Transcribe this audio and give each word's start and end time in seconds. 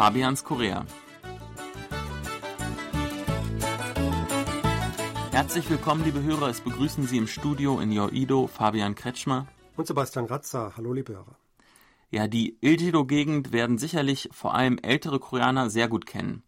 Fabians 0.00 0.44
Korea. 0.44 0.86
Herzlich 5.30 5.68
willkommen, 5.68 6.04
liebe 6.04 6.22
Hörer. 6.22 6.48
Es 6.48 6.62
begrüßen 6.62 7.06
Sie 7.06 7.18
im 7.18 7.26
Studio 7.26 7.78
in 7.80 7.92
Yoido 7.92 8.46
Fabian 8.46 8.94
Kretschmer 8.94 9.46
und 9.76 9.86
Sebastian 9.86 10.24
Ratzer. 10.24 10.72
Hallo, 10.78 10.94
liebe 10.94 11.12
Hörer. 11.12 11.36
Ja, 12.08 12.28
die 12.28 12.56
Iljido-Gegend 12.62 13.52
werden 13.52 13.76
sicherlich 13.76 14.30
vor 14.32 14.54
allem 14.54 14.78
ältere 14.78 15.20
Koreaner 15.20 15.68
sehr 15.68 15.88
gut 15.88 16.06
kennen. 16.06 16.44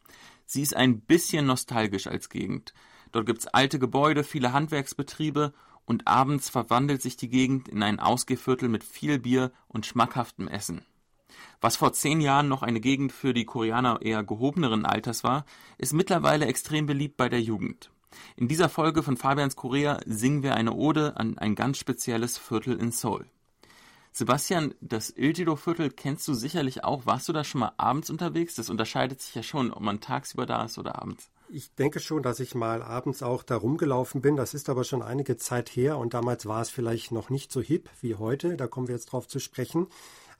Sie 0.46 0.62
ist 0.62 0.74
ein 0.74 1.02
bisschen 1.02 1.44
nostalgisch 1.44 2.06
als 2.06 2.30
Gegend. 2.30 2.72
Dort 3.10 3.26
gibt's 3.26 3.48
alte 3.48 3.78
Gebäude, 3.78 4.24
viele 4.24 4.54
Handwerksbetriebe 4.54 5.52
und 5.84 6.08
abends 6.08 6.48
verwandelt 6.48 7.02
sich 7.02 7.18
die 7.18 7.28
Gegend 7.28 7.68
in 7.68 7.82
ein 7.82 8.00
Ausgehviertel 8.00 8.70
mit 8.70 8.82
viel 8.82 9.18
Bier 9.18 9.52
und 9.68 9.84
schmackhaftem 9.84 10.48
Essen. 10.48 10.86
Was 11.60 11.76
vor 11.76 11.92
zehn 11.92 12.20
Jahren 12.20 12.48
noch 12.48 12.62
eine 12.62 12.80
Gegend 12.80 13.12
für 13.12 13.32
die 13.32 13.44
Koreaner 13.44 14.00
eher 14.02 14.24
gehobeneren 14.24 14.84
Alters 14.84 15.24
war, 15.24 15.44
ist 15.78 15.92
mittlerweile 15.92 16.46
extrem 16.46 16.86
beliebt 16.86 17.16
bei 17.16 17.28
der 17.28 17.40
Jugend. 17.40 17.90
In 18.36 18.48
dieser 18.48 18.68
Folge 18.68 19.02
von 19.02 19.16
Fabians 19.16 19.56
Korea 19.56 20.00
singen 20.04 20.42
wir 20.42 20.54
eine 20.54 20.74
Ode 20.74 21.16
an 21.16 21.38
ein 21.38 21.54
ganz 21.54 21.78
spezielles 21.78 22.38
Viertel 22.38 22.78
in 22.78 22.92
Seoul. 22.92 23.26
Sebastian, 24.14 24.74
das 24.82 25.08
Iljido-Viertel 25.08 25.90
kennst 25.90 26.28
du 26.28 26.34
sicherlich 26.34 26.84
auch. 26.84 27.06
Warst 27.06 27.28
du 27.28 27.32
da 27.32 27.44
schon 27.44 27.60
mal 27.60 27.72
abends 27.78 28.10
unterwegs? 28.10 28.54
Das 28.54 28.68
unterscheidet 28.68 29.22
sich 29.22 29.34
ja 29.34 29.42
schon, 29.42 29.72
ob 29.72 29.80
man 29.80 30.00
tagsüber 30.00 30.44
da 30.44 30.64
ist 30.64 30.76
oder 30.76 31.00
abends. 31.00 31.30
Ich 31.48 31.74
denke 31.74 31.98
schon, 31.98 32.22
dass 32.22 32.38
ich 32.38 32.54
mal 32.54 32.82
abends 32.82 33.22
auch 33.22 33.42
da 33.42 33.56
rumgelaufen 33.56 34.20
bin. 34.20 34.36
Das 34.36 34.52
ist 34.52 34.68
aber 34.68 34.84
schon 34.84 35.02
einige 35.02 35.38
Zeit 35.38 35.70
her 35.70 35.96
und 35.96 36.12
damals 36.12 36.44
war 36.44 36.60
es 36.60 36.68
vielleicht 36.68 37.10
noch 37.10 37.30
nicht 37.30 37.52
so 37.52 37.62
hip 37.62 37.88
wie 38.00 38.14
heute. 38.14 38.56
Da 38.58 38.66
kommen 38.66 38.88
wir 38.88 38.94
jetzt 38.94 39.06
drauf 39.06 39.28
zu 39.28 39.38
sprechen. 39.38 39.86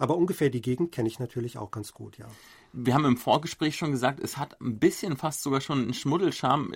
Aber 0.02 0.16
ungefähr 0.16 0.50
die 0.50 0.60
Gegend 0.60 0.90
kenne 0.90 1.08
ich 1.08 1.20
natürlich 1.20 1.58
auch 1.58 1.70
ganz 1.70 1.92
gut, 1.92 2.18
ja. 2.18 2.26
Wir 2.72 2.92
haben 2.92 3.04
im 3.04 3.16
Vorgespräch 3.16 3.76
schon 3.76 3.92
gesagt, 3.92 4.18
es 4.18 4.36
hat 4.36 4.60
ein 4.60 4.80
bisschen 4.80 5.16
fast 5.16 5.44
sogar 5.44 5.60
schon 5.60 5.80
einen 5.80 5.94
Schmuddelscham. 5.94 6.72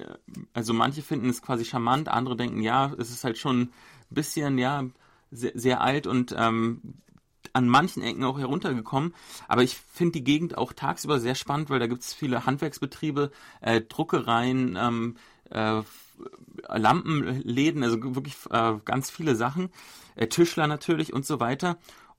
Also 0.52 0.72
manche 0.72 1.02
finden 1.02 1.28
es 1.30 1.42
quasi 1.42 1.64
charmant, 1.64 2.06
andere 2.06 2.36
denken, 2.36 2.62
ja, 2.62 2.92
es 2.98 3.10
ist 3.10 3.24
halt 3.24 3.36
schon 3.36 3.62
ein 3.62 3.70
bisschen, 4.10 4.58
ja, 4.58 4.84
sehr, 5.32 5.50
sehr 5.56 5.80
alt 5.80 6.06
und 6.06 6.36
ähm, 6.38 6.80
an 7.52 7.68
manchen 7.68 8.04
Ecken 8.04 8.22
auch 8.22 8.38
heruntergekommen. 8.38 9.12
Aber 9.48 9.64
ich 9.64 9.74
finde 9.74 10.12
die 10.12 10.24
Gegend 10.24 10.56
auch 10.56 10.72
tagsüber 10.72 11.18
sehr 11.18 11.34
spannend, 11.34 11.68
weil 11.68 11.80
da 11.80 11.88
gibt 11.88 12.02
es 12.02 12.14
viele 12.14 12.46
Handwerksbetriebe, 12.46 13.32
äh, 13.60 13.80
Druckereien, 13.80 14.78
ähm, 14.80 15.16
äh, 15.50 15.82
Lampenläden, 16.68 17.82
also 17.82 18.14
wirklich 18.14 18.36
äh, 18.50 18.74
ganz 18.84 19.10
viele 19.10 19.34
Sachen, 19.34 19.70
äh, 20.14 20.28
Tischler 20.28 20.68
natürlich 20.68 21.12
und 21.12 21.26
so 21.26 21.40
weiter. 21.40 21.76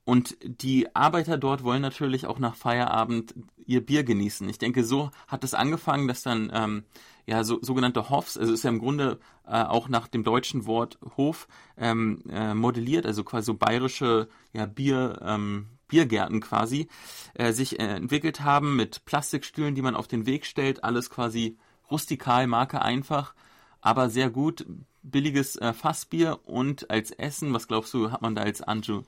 Und 0.08 0.38
die 0.42 0.96
Arbeiter 0.96 1.36
dort 1.36 1.64
wollen 1.64 1.82
natürlich 1.82 2.26
auch 2.26 2.38
nach 2.38 2.54
Feierabend 2.54 3.34
ihr 3.66 3.84
Bier 3.84 4.04
genießen. 4.04 4.48
Ich 4.48 4.56
denke, 4.56 4.82
so 4.82 5.10
hat 5.26 5.44
es 5.44 5.52
angefangen, 5.52 6.08
dass 6.08 6.22
dann 6.22 6.50
ähm, 6.50 6.84
ja 7.26 7.44
so, 7.44 7.58
sogenannte 7.60 8.08
Hofs, 8.08 8.38
also 8.38 8.54
ist 8.54 8.64
ja 8.64 8.70
im 8.70 8.78
Grunde 8.78 9.20
äh, 9.46 9.62
auch 9.62 9.90
nach 9.90 10.08
dem 10.08 10.24
deutschen 10.24 10.64
Wort 10.64 10.98
Hof 11.18 11.46
ähm, 11.76 12.22
äh, 12.30 12.54
modelliert, 12.54 13.04
also 13.04 13.22
quasi 13.22 13.44
so 13.44 13.54
bayerische 13.54 14.28
ja, 14.54 14.64
Bier, 14.64 15.20
ähm, 15.22 15.66
Biergärten 15.88 16.40
quasi, 16.40 16.88
äh, 17.34 17.52
sich 17.52 17.78
entwickelt 17.78 18.40
haben 18.40 18.76
mit 18.76 19.04
Plastikstühlen, 19.04 19.74
die 19.74 19.82
man 19.82 19.94
auf 19.94 20.08
den 20.08 20.24
Weg 20.24 20.46
stellt, 20.46 20.84
alles 20.84 21.10
quasi 21.10 21.58
rustikal, 21.90 22.46
Marke 22.46 22.80
einfach, 22.80 23.34
aber 23.82 24.08
sehr 24.08 24.30
gut, 24.30 24.64
billiges 25.02 25.56
äh, 25.56 25.74
Fassbier 25.74 26.38
und 26.44 26.90
als 26.90 27.10
Essen, 27.10 27.52
was 27.52 27.68
glaubst 27.68 27.92
du, 27.92 28.10
hat 28.10 28.22
man 28.22 28.34
da 28.34 28.40
als 28.40 28.62
Anju 28.62 29.02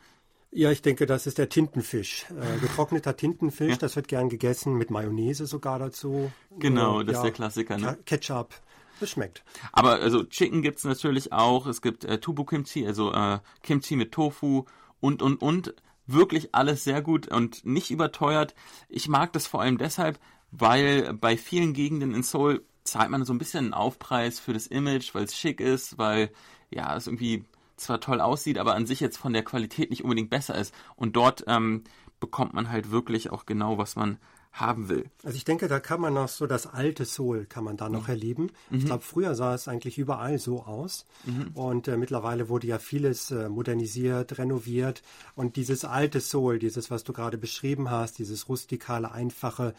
ja, 0.52 0.70
ich 0.70 0.82
denke, 0.82 1.06
das 1.06 1.26
ist 1.26 1.38
der 1.38 1.48
Tintenfisch. 1.48 2.26
Äh, 2.30 2.58
getrockneter 2.60 3.16
Tintenfisch, 3.16 3.70
ja. 3.70 3.76
das 3.76 3.96
wird 3.96 4.08
gern 4.08 4.28
gegessen, 4.28 4.74
mit 4.74 4.90
Mayonnaise 4.90 5.46
sogar 5.46 5.78
dazu. 5.78 6.32
Genau, 6.58 7.00
äh, 7.00 7.04
das 7.04 7.14
ja, 7.14 7.18
ist 7.20 7.24
der 7.24 7.32
Klassiker. 7.32 7.78
Ne? 7.78 7.98
Ketchup. 8.04 8.54
Das 8.98 9.10
schmeckt. 9.10 9.42
Aber 9.72 9.92
also 9.92 10.24
Chicken 10.24 10.60
gibt's 10.60 10.84
natürlich 10.84 11.32
auch. 11.32 11.66
Es 11.66 11.80
gibt 11.80 12.04
äh, 12.04 12.18
Tubu 12.20 12.44
Kimchi, 12.44 12.86
also 12.86 13.12
äh, 13.12 13.38
Kimchi 13.62 13.96
mit 13.96 14.12
Tofu 14.12 14.64
und, 15.00 15.22
und, 15.22 15.40
und. 15.40 15.74
Wirklich 16.06 16.54
alles 16.54 16.82
sehr 16.82 17.02
gut 17.02 17.28
und 17.28 17.64
nicht 17.64 17.92
überteuert. 17.92 18.54
Ich 18.88 19.08
mag 19.08 19.32
das 19.32 19.46
vor 19.46 19.62
allem 19.62 19.78
deshalb, 19.78 20.18
weil 20.50 21.14
bei 21.14 21.36
vielen 21.36 21.72
Gegenden 21.72 22.14
in 22.14 22.24
Seoul 22.24 22.64
zahlt 22.82 23.10
man 23.10 23.24
so 23.24 23.32
ein 23.32 23.38
bisschen 23.38 23.66
einen 23.66 23.74
Aufpreis 23.74 24.40
für 24.40 24.52
das 24.52 24.66
Image, 24.66 25.14
weil 25.14 25.24
es 25.24 25.36
schick 25.36 25.60
ist, 25.60 25.98
weil 25.98 26.30
ja, 26.70 26.96
es 26.96 27.06
irgendwie 27.06 27.44
zwar 27.80 28.00
toll 28.00 28.20
aussieht, 28.20 28.58
aber 28.58 28.74
an 28.74 28.86
sich 28.86 29.00
jetzt 29.00 29.16
von 29.16 29.32
der 29.32 29.44
Qualität 29.44 29.90
nicht 29.90 30.04
unbedingt 30.04 30.30
besser 30.30 30.54
ist. 30.54 30.74
Und 30.96 31.16
dort 31.16 31.44
ähm, 31.46 31.84
bekommt 32.20 32.54
man 32.54 32.70
halt 32.70 32.90
wirklich 32.90 33.30
auch 33.30 33.46
genau, 33.46 33.78
was 33.78 33.96
man 33.96 34.18
haben 34.52 34.88
will. 34.88 35.08
Also 35.22 35.36
ich 35.36 35.44
denke, 35.44 35.68
da 35.68 35.78
kann 35.78 36.00
man 36.00 36.14
noch 36.14 36.28
so 36.28 36.46
das 36.46 36.66
alte 36.66 37.04
Soul 37.04 37.46
kann 37.46 37.62
man 37.62 37.76
da 37.76 37.88
noch 37.88 38.04
mhm. 38.04 38.10
erleben. 38.10 38.42
Mhm. 38.70 38.78
Ich 38.78 38.86
glaube, 38.86 39.04
früher 39.04 39.34
sah 39.34 39.54
es 39.54 39.68
eigentlich 39.68 39.96
überall 39.96 40.38
so 40.38 40.64
aus 40.64 41.06
mhm. 41.24 41.50
und 41.54 41.88
äh, 41.88 41.96
mittlerweile 41.96 42.48
wurde 42.48 42.66
ja 42.66 42.78
vieles 42.78 43.30
äh, 43.30 43.48
modernisiert, 43.48 44.38
renoviert 44.38 45.02
und 45.36 45.56
dieses 45.56 45.84
alte 45.84 46.20
Soul, 46.20 46.58
dieses, 46.58 46.90
was 46.90 47.04
du 47.04 47.12
gerade 47.12 47.38
beschrieben 47.38 47.90
hast, 47.90 48.18
dieses 48.18 48.48
rustikale, 48.48 49.12
einfache, 49.12 49.74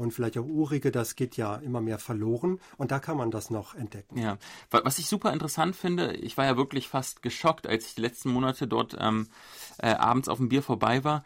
und 0.00 0.12
vielleicht 0.12 0.38
auch 0.38 0.46
urige, 0.46 0.90
das 0.90 1.14
geht 1.14 1.36
ja 1.36 1.56
immer 1.56 1.82
mehr 1.82 1.98
verloren 1.98 2.58
und 2.78 2.90
da 2.90 2.98
kann 2.98 3.18
man 3.18 3.30
das 3.30 3.50
noch 3.50 3.74
entdecken. 3.74 4.18
Ja, 4.18 4.38
was 4.70 4.98
ich 4.98 5.08
super 5.08 5.30
interessant 5.30 5.76
finde, 5.76 6.14
ich 6.14 6.38
war 6.38 6.46
ja 6.46 6.56
wirklich 6.56 6.88
fast 6.88 7.20
geschockt, 7.20 7.66
als 7.66 7.86
ich 7.86 7.94
die 7.96 8.00
letzten 8.00 8.30
Monate 8.30 8.66
dort 8.66 8.96
ähm, 8.98 9.28
äh, 9.76 9.90
abends 9.90 10.30
auf 10.30 10.38
dem 10.38 10.48
Bier 10.48 10.62
vorbei 10.62 11.04
war. 11.04 11.22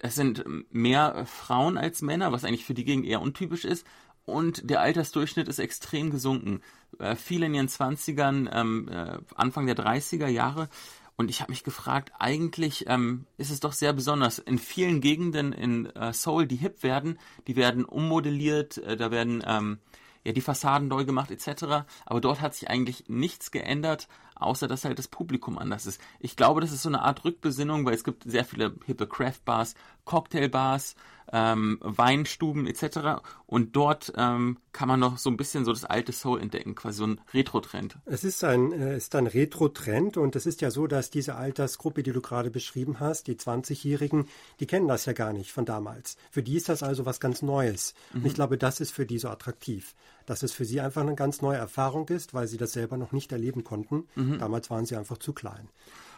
Es 0.00 0.14
sind 0.14 0.44
mehr 0.72 1.26
Frauen 1.26 1.76
als 1.76 2.02
Männer, 2.02 2.30
was 2.30 2.44
eigentlich 2.44 2.64
für 2.64 2.74
die 2.74 2.84
Gegend 2.84 3.04
eher 3.04 3.20
untypisch 3.20 3.64
ist. 3.64 3.84
Und 4.24 4.70
der 4.70 4.80
Altersdurchschnitt 4.80 5.48
ist 5.48 5.58
extrem 5.58 6.10
gesunken. 6.10 6.60
Äh, 7.00 7.16
viele 7.16 7.46
in 7.46 7.54
ihren 7.54 7.68
20ern, 7.68 8.48
ähm, 8.52 8.88
äh, 8.88 9.18
Anfang 9.34 9.66
der 9.66 9.76
30er 9.76 10.28
Jahre 10.28 10.68
und 11.16 11.30
ich 11.30 11.40
habe 11.40 11.52
mich 11.52 11.64
gefragt, 11.64 12.12
eigentlich 12.18 12.86
ähm, 12.88 13.26
ist 13.36 13.50
es 13.50 13.60
doch 13.60 13.72
sehr 13.72 13.92
besonders. 13.92 14.38
In 14.38 14.58
vielen 14.58 15.00
Gegenden 15.00 15.52
in 15.52 15.86
äh, 15.94 16.12
Seoul, 16.12 16.46
die 16.46 16.56
hip 16.56 16.82
werden, 16.82 17.18
die 17.46 17.56
werden 17.56 17.84
ummodelliert, 17.84 18.78
äh, 18.78 18.96
da 18.96 19.10
werden 19.10 19.42
ähm, 19.46 19.78
ja 20.24 20.32
die 20.32 20.40
Fassaden 20.40 20.88
neu 20.88 21.04
gemacht 21.04 21.30
etc. 21.30 21.84
Aber 22.06 22.20
dort 22.20 22.40
hat 22.40 22.54
sich 22.54 22.70
eigentlich 22.70 23.04
nichts 23.08 23.50
geändert, 23.50 24.08
außer 24.36 24.68
dass 24.68 24.84
halt 24.84 24.98
das 24.98 25.08
Publikum 25.08 25.58
anders 25.58 25.86
ist. 25.86 26.00
Ich 26.18 26.36
glaube, 26.36 26.60
das 26.60 26.72
ist 26.72 26.82
so 26.82 26.88
eine 26.88 27.02
Art 27.02 27.24
Rückbesinnung, 27.24 27.84
weil 27.84 27.94
es 27.94 28.04
gibt 28.04 28.24
sehr 28.24 28.44
viele 28.44 28.74
hippe 28.86 29.06
Craft 29.06 29.44
Bars, 29.44 29.74
Cocktailbars, 30.04 30.96
ähm, 31.32 31.78
Weinstuben 31.80 32.66
etc. 32.66 33.22
Und 33.46 33.74
dort 33.74 34.12
ähm, 34.16 34.58
kann 34.72 34.88
man 34.88 35.00
noch 35.00 35.18
so 35.18 35.30
ein 35.30 35.36
bisschen 35.36 35.64
so 35.64 35.72
das 35.72 35.84
alte 35.84 36.12
Soul 36.12 36.40
entdecken, 36.40 36.74
quasi 36.74 36.98
so 36.98 37.06
ein 37.06 37.20
Retro-Trend. 37.32 37.96
Es 38.04 38.22
ist 38.22 38.44
ein, 38.44 38.72
äh, 38.72 38.96
ist 38.96 39.14
ein 39.14 39.26
Retro-Trend 39.26 40.16
und 40.18 40.36
es 40.36 40.46
ist 40.46 40.60
ja 40.60 40.70
so, 40.70 40.86
dass 40.86 41.10
diese 41.10 41.34
Altersgruppe, 41.36 42.02
die 42.02 42.12
du 42.12 42.20
gerade 42.20 42.50
beschrieben 42.50 43.00
hast, 43.00 43.26
die 43.26 43.34
20-Jährigen, 43.34 44.28
die 44.60 44.66
kennen 44.66 44.88
das 44.88 45.06
ja 45.06 45.14
gar 45.14 45.32
nicht 45.32 45.52
von 45.52 45.64
damals. 45.64 46.16
Für 46.30 46.42
die 46.42 46.56
ist 46.56 46.68
das 46.68 46.82
also 46.82 47.06
was 47.06 47.18
ganz 47.18 47.42
Neues. 47.42 47.94
Mhm. 48.12 48.20
Und 48.20 48.26
ich 48.26 48.34
glaube, 48.34 48.58
das 48.58 48.80
ist 48.80 48.92
für 48.92 49.06
die 49.06 49.18
so 49.18 49.28
attraktiv, 49.28 49.94
dass 50.26 50.42
es 50.42 50.52
für 50.52 50.66
sie 50.66 50.80
einfach 50.80 51.02
eine 51.02 51.14
ganz 51.14 51.40
neue 51.40 51.56
Erfahrung 51.56 52.08
ist, 52.08 52.34
weil 52.34 52.46
sie 52.46 52.58
das 52.58 52.72
selber 52.72 52.96
noch 52.98 53.12
nicht 53.12 53.32
erleben 53.32 53.64
konnten. 53.64 54.06
Mhm. 54.14 54.38
Damals 54.38 54.70
waren 54.70 54.84
sie 54.84 54.96
einfach 54.96 55.18
zu 55.18 55.32
klein. 55.32 55.68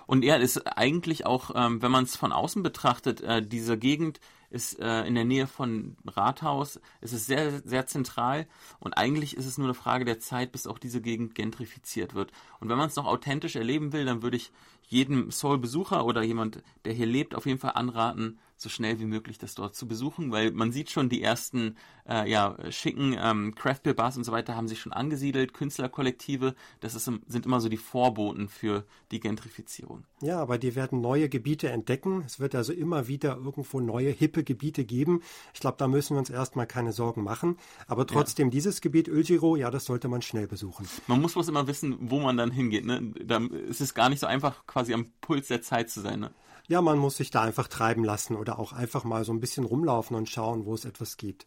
Und 0.07 0.25
er 0.25 0.39
ist 0.41 0.67
eigentlich 0.79 1.27
auch, 1.27 1.51
ähm, 1.55 1.83
wenn 1.83 1.91
man 1.91 2.05
es 2.05 2.17
von 2.17 2.33
außen 2.33 2.63
betrachtet, 2.63 3.21
äh, 3.21 3.47
diese 3.47 3.79
Gegend 3.79 4.21
ist 4.51 4.79
äh, 4.79 5.05
in 5.05 5.15
der 5.15 5.25
Nähe 5.25 5.47
von 5.47 5.97
Rathaus. 6.07 6.81
Es 7.01 7.13
ist 7.13 7.27
sehr, 7.27 7.61
sehr 7.65 7.87
zentral 7.87 8.47
und 8.79 8.93
eigentlich 8.93 9.37
ist 9.37 9.47
es 9.47 9.59
nur 9.59 9.67
eine 9.67 9.75
Frage 9.75 10.05
der 10.05 10.21
Zeit, 10.21 10.53
bis 10.53 10.67
auch 10.67 10.79
diese 10.79 11.01
Gegend 11.01 11.35
gentrifiziert 11.35 12.15
wird. 12.15 12.31
Und 12.61 12.69
wenn 12.69 12.79
man 12.79 12.87
es 12.89 12.97
noch 12.97 13.07
authentisch 13.07 13.57
erleben 13.57 13.93
will, 13.93 14.05
dann 14.05 14.23
würde 14.23 14.37
ich 14.37 14.53
jedem 14.95 15.31
Seoul-Besucher 15.31 16.05
oder 16.05 16.23
jemand, 16.23 16.63
der 16.85 16.93
hier 16.93 17.07
lebt, 17.07 17.35
auf 17.35 17.47
jeden 17.47 17.59
Fall 17.59 17.73
anraten, 17.75 18.39
so 18.57 18.69
schnell 18.69 19.01
wie 19.01 19.05
möglich 19.05 19.39
das 19.39 19.55
dort 19.55 19.75
zu 19.75 19.89
besuchen, 19.89 20.31
weil 20.31 20.53
man 20.53 20.73
sieht 20.73 20.91
schon, 20.91 21.09
die 21.09 21.23
ersten 21.23 21.77
äh, 22.09 22.31
ja, 22.31 22.57
schicken 22.71 23.17
ähm, 23.19 23.55
Craft-Beer-Bars 23.55 24.17
und 24.17 24.25
so 24.25 24.33
weiter 24.33 24.55
haben 24.55 24.69
sich 24.69 24.81
schon 24.81 24.93
angesiedelt, 24.93 25.55
Künstlerkollektive, 25.55 26.55
das 26.81 26.95
ist, 26.95 27.05
sind 27.05 27.47
immer 27.47 27.61
so 27.61 27.69
die 27.69 27.77
Vorboten 27.77 28.49
für 28.49 28.85
die 29.11 29.21
Gentrifizierung. 29.21 30.05
Ja, 30.21 30.41
aber 30.41 30.59
die 30.59 30.75
werden 30.75 31.01
neue 31.01 31.29
Gebiete 31.29 31.69
entdecken. 31.71 32.23
Es 32.25 32.41
wird 32.41 32.55
also 32.55 32.73
immer 32.73 33.09
wieder 33.09 33.37
irgendwo 33.37 33.81
neue, 33.81 34.11
hippe 34.11 34.45
Gebiete 34.45 34.85
geben. 34.85 35.23
Ich 35.53 35.61
glaube, 35.61 35.77
da 35.79 35.89
müssen 35.89 36.15
wir 36.15 36.19
uns 36.19 36.31
erstmal 36.31 36.67
keine 36.67 36.93
Sorgen 36.93 37.23
machen. 37.23 37.59
Aber 37.87 38.07
trotzdem, 38.07 38.49
ja. 38.49 38.53
dieses 38.53 38.81
Gebiet 38.81 39.09
Öljiro, 39.09 39.57
ja, 39.57 39.71
das 39.71 39.85
sollte 39.85 40.09
man 40.09 40.23
schnell 40.23 40.47
besuchen. 40.47 40.89
Man 41.07 41.21
muss 41.21 41.35
bloß 41.35 41.49
immer 41.49 41.67
wissen, 41.67 41.97
wo 42.01 42.21
man 42.21 42.37
dann 42.37 42.51
hingeht. 42.51 42.87
Ne? 42.87 43.13
Da 43.25 43.39
ist 43.69 43.81
es 43.81 43.95
gar 43.95 44.09
nicht 44.09 44.21
so 44.21 44.27
einfach, 44.27 44.67
quasi 44.85 44.95
am 44.95 45.11
Puls 45.21 45.49
der 45.49 45.63
Zeit 45.63 45.91
zu 45.91 46.01
sein. 46.01 46.21
Ne? 46.21 46.31
Ja, 46.69 46.83
man 46.83 46.99
muss 46.99 47.17
sich 47.17 47.31
da 47.31 47.43
einfach 47.43 47.69
treiben 47.69 48.05
lassen 48.05 48.37
oder 48.37 48.59
auch 48.59 48.73
einfach 48.73 49.05
mal 49.05 49.25
so 49.25 49.33
ein 49.33 49.41
bisschen 49.41 49.65
rumlaufen 49.65 50.17
und 50.17 50.29
schauen, 50.29 50.67
wo 50.67 50.75
es 50.75 50.85
etwas 50.85 51.17
gibt. 51.17 51.47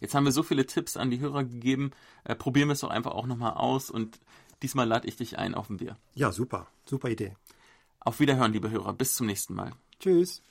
Jetzt 0.00 0.14
haben 0.14 0.24
wir 0.24 0.32
so 0.32 0.42
viele 0.42 0.66
Tipps 0.66 0.96
an 0.96 1.10
die 1.10 1.20
Hörer 1.20 1.44
gegeben. 1.44 1.90
Äh, 2.24 2.36
probieren 2.36 2.68
wir 2.68 2.74
es 2.74 2.80
doch 2.80 2.90
einfach 2.90 3.12
auch 3.12 3.26
nochmal 3.26 3.54
aus 3.54 3.90
und 3.90 4.20
diesmal 4.62 4.86
lade 4.86 5.08
ich 5.08 5.16
dich 5.16 5.38
ein 5.38 5.54
auf 5.54 5.68
ein 5.68 5.78
Bier. 5.78 5.96
Ja, 6.14 6.32
super. 6.32 6.68
Super 6.84 7.08
Idee. 7.08 7.36
Auf 8.00 8.20
Wiederhören, 8.20 8.52
liebe 8.52 8.70
Hörer. 8.70 8.92
Bis 8.92 9.14
zum 9.14 9.26
nächsten 9.26 9.54
Mal. 9.54 9.72
Tschüss. 9.98 10.42